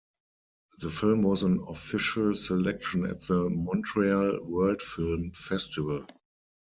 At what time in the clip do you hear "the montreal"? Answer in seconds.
3.21-4.43